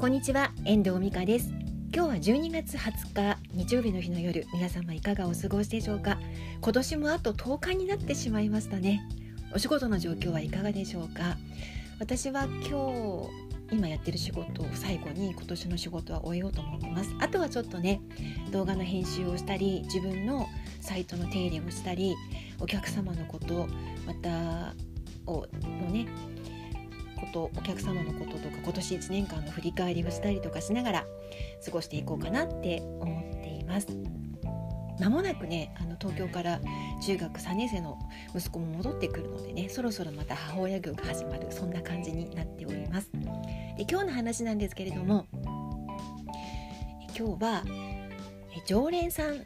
[0.00, 1.50] こんにちは遠藤美香です。
[1.94, 6.18] 今日は12月20日日曜日の日の夜皆様いかがお過ごしでしょうか？
[6.62, 9.06] 今年もあと10日になってしまいましたね。
[9.54, 11.36] お仕事の状況はいかがでしょうか？
[11.98, 13.28] 私は今
[13.68, 17.14] 日今やってる仕事を最後に今年の仕事は終えようと思ってます。
[17.20, 18.00] あとはちょっとね
[18.52, 20.48] 動画の編集をしたり自分の
[20.80, 22.16] サイトの手入れをしたり
[22.58, 23.68] お客様のこと
[24.06, 24.74] また
[25.26, 25.46] を
[25.82, 26.06] のね
[27.20, 31.06] ことお客様のこととか今年1年間の振り返りをしたりとかしながら
[31.64, 33.88] 過ごしていこうかなって思っています。
[35.00, 36.60] 間もなくねあの東京から
[37.02, 37.98] 中学3年生の
[38.34, 45.26] 息子も戻ってくるのでねそろそろまた母親業が始まるそんな感じになっておりますで今日の話なんですけれども
[47.18, 47.64] 今日は
[48.66, 49.38] 常連さんっ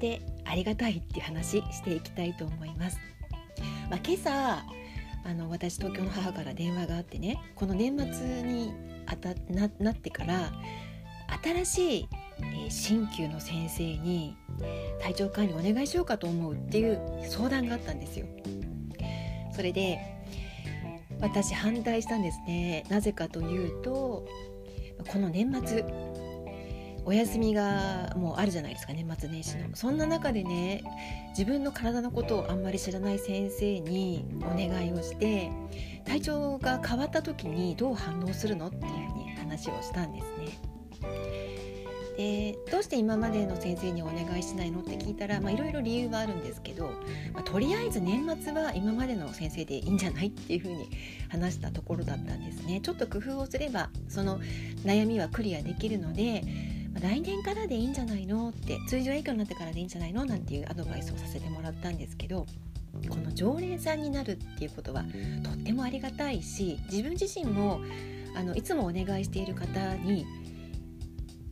[0.00, 2.98] てありがたいって話していきたいと思います、
[3.90, 4.64] まあ、今朝
[5.24, 8.72] あの私東京の母から電話があってねこの年末に
[9.06, 10.52] あたななってから
[11.42, 12.08] 新しい、
[12.40, 14.36] えー、の先生に
[15.00, 18.26] 体調管理お願いしようかと思うっていう相談があったんですよ。
[19.54, 19.98] それで
[21.20, 24.26] 私反対したんですねなぜかというと
[25.10, 25.84] この年末
[27.06, 30.82] お休みがもうあるじゃないですか年末年始のそんな中でね
[31.30, 35.50] 自分の体のことをあんまり知らない先生にお願いをして
[36.04, 40.74] 体調が変わった時にどう反応するのっていうふうに話をしたんですね。
[42.16, 46.90] でどうして今までの先生にお願いしないのって聞いたらいろいろ理由はあるんですけど、
[47.32, 50.88] まあ、とりあえず年末は今までの先生でいいんじゃないっていうふうに
[51.28, 54.38] 話したところだったんですねちょっと工夫をすればその
[54.84, 56.44] 悩みはクリアできるので
[57.04, 58.48] 来年からでいいんじゃないの？
[58.48, 60.24] って通常営業になってからでいいんじゃないの？
[60.24, 62.46] なんていうアドバイスをさせてもらったんですけど
[63.10, 65.04] この常連さんになるっていうことは
[65.42, 67.82] とってもありがたいし自分自身も
[68.34, 70.24] あのいつもお願いしている方に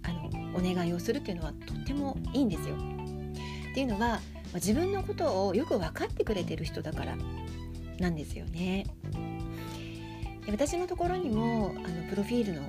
[0.04, 2.74] あのお願いをするっていうのはとってもいいんですよ。
[2.74, 4.20] っていうのは
[4.54, 7.16] 自分のことをよく分かってくれてる人だから
[7.98, 8.86] なんですよね。
[10.46, 12.62] で私のところにもあのプロフィールの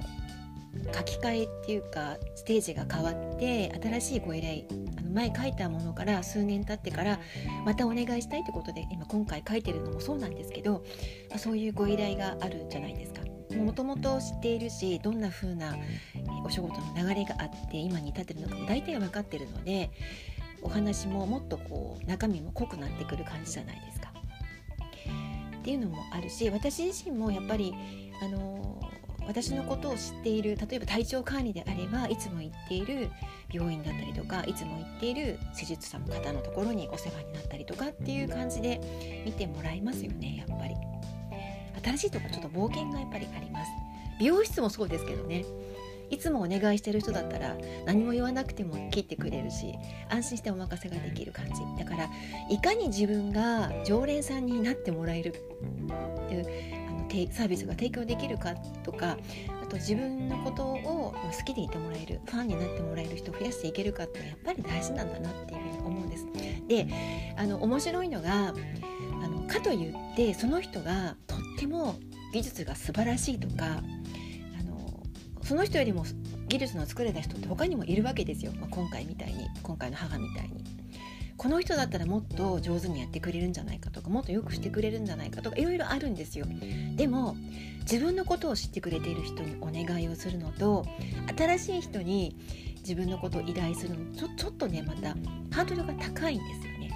[0.94, 4.64] 書き換えっていうかステージが変わって新しいご依頼
[4.98, 7.20] あの前書いたものから数年経ってから
[7.66, 10.84] またお願いしたいってことで今今回書いてるのもそうなんですけど、
[11.30, 13.22] まあ、そういうご依頼があるじゃないですか。
[13.58, 15.76] もともと知っているしどんな風な
[16.44, 19.92] お仕事の流れがあって今に至ってるのかも大体分かってるので
[20.64, 24.12] お話ももっとこう中身も濃くなってくる感じじゃないですか。
[25.60, 27.74] っていうのもあるし私自身もやっぱり
[28.22, 28.82] あの
[29.28, 33.10] 私のことを知っている例えば体調管理であればいつも行っている
[33.52, 38.80] 病院だったりとかいつも行っている施術者の方のところにお世話になったりとかっていう感じで
[39.26, 40.76] 見てもらいますよねやっぱり。
[41.84, 43.72] 新しいとこちょっと冒険がやっぱりあります。
[44.20, 45.44] 美容室もそうですけどね。
[46.10, 49.74] いつもお願いしてる人だったら何も言わなくても切ってくれるし
[50.10, 51.54] 安心してお任せができる感じ。
[51.78, 52.10] だから
[52.50, 56.83] いかに自分が常連さんになってもらえるっていう
[57.31, 59.18] サービスが提供できるかとか
[59.62, 66.25] あと自分のことを好きでいてもらえるファンになってもらえる人を増やしていけるかってやっぱり大事なんだなっていうふうに思うんです。
[66.68, 66.88] で
[67.38, 68.53] あの面白いのが
[69.24, 71.96] あのかといってその人がとっても
[72.34, 73.66] 技術が素晴らしいとか
[74.59, 75.03] あの
[75.44, 76.06] その人よりも
[76.47, 80.63] 技術の作れた人って他にもいるわけですよ、まあ、今回みたいに今回の母みたいに。
[81.38, 86.46] この人だったらもっと上手にやってくれるんじゃないかとかもっとよくしてくれるんじゃないかとかいろいろあるんですよ。
[86.96, 87.36] でも
[87.82, 90.86] 自分のことを知ってくれている人にお願いをするのと
[91.38, 92.38] 新しい人に
[92.78, 95.10] 自分のことを依頼するのちょちょっとねまた
[95.56, 96.92] ハードルが高いんですよね。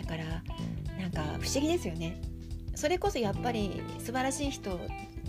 [0.00, 0.24] だから
[0.98, 2.20] なんか不思議ですよね。
[2.74, 4.80] それこそやっぱり素晴らしい人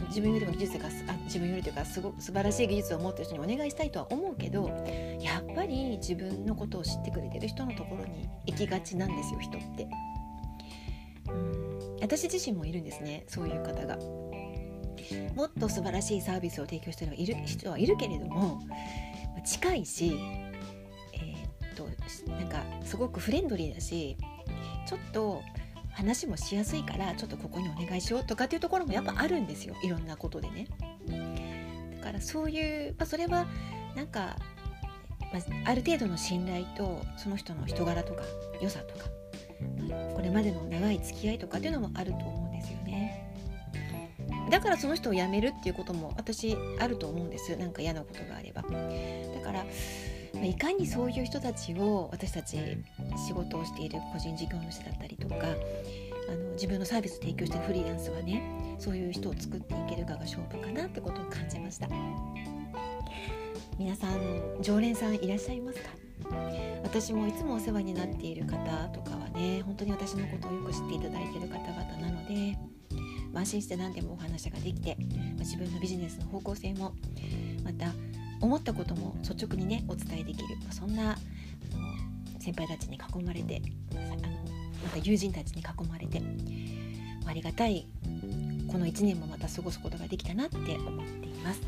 [0.07, 4.67] 自分よりも技術があ自分よりというかすご素晴らしい技術を持ってる人にお願いしたいとは思うけど
[5.19, 9.87] やっぱり自分のことを知ってくれてる人のところに行きがちなんですよ人って。
[11.29, 11.65] うん
[12.01, 13.97] 私自身もいるんですねそういう方が。
[15.35, 18.59] もっと素晴らしいサービスを提供している人はいるけれども
[19.45, 20.17] 近いし、
[21.13, 21.87] えー、っと
[22.31, 24.17] なんかすごくフレンドリーだし
[24.87, 25.43] ちょっと
[25.95, 30.67] 話もしやすいからちょっとここにお願いしようとかっていうところもやっぱあるんですよいろんなことでね。
[31.97, 33.47] だからそういう、まあ、それは
[33.95, 34.35] なんか、
[35.33, 38.23] まあ、ある程度の信頼とその人の人柄とか
[38.61, 39.05] 良さとか
[40.13, 43.33] これまでの長い付き合いとかっていうのもあると思うんですよね。
[44.51, 48.61] だからその人を辞めるっていうことも私あると思うんですなんか嫌なことがあれば。
[48.61, 48.69] だ
[49.43, 49.65] から
[50.43, 52.57] いかにそういう人たちを私たち
[53.27, 55.35] 仕事をしている個人事業主だったりとか
[56.29, 61.87] あの自分のサービス提供してるフリーランスはねそういう人を作っていけるかが勝負かなってことを感じました。
[63.77, 64.17] 皆さん
[64.61, 65.89] 常連さんいらっしゃいますか？
[66.83, 68.57] 私もいつもお世話になっている方
[68.89, 72.57] とかはね本当に私のことをよく知っていただいている方々なので
[73.33, 74.95] 安心して何でもお話ができて
[75.39, 76.95] 自分のビジネスの方向性も
[77.65, 77.91] また
[78.41, 80.57] 思ったことも率直にねお伝えできる。
[80.71, 81.17] そんな
[82.39, 83.61] 先輩たちに囲まれて
[83.93, 84.15] あの
[84.83, 86.21] また友人たちに囲まれて
[87.25, 87.87] ありがたい
[88.67, 91.61] この1年もまた過ごすことができたなって思っています。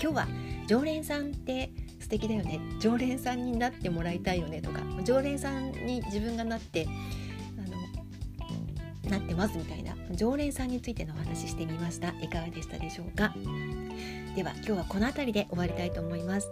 [0.00, 0.28] 今日は
[0.66, 2.60] 常連さんって素敵だよね。
[2.78, 6.86] 常連さんになってもらいたいよねとか常連さんに自分がなって
[7.56, 7.62] あ
[9.08, 12.08] のなってますみたいな常連さんについてのお話ししてみました。
[12.20, 13.34] いかがでしたでしょうか？
[14.36, 16.50] では今日はこの辺りで終わりたいと思います。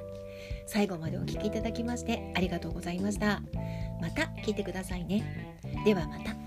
[0.66, 3.42] 最後までお聴きいただきましてありがとうございました。
[4.00, 5.22] また聞いてくださいね。
[5.84, 6.43] ではまた。